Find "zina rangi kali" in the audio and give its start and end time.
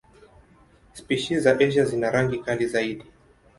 1.85-2.67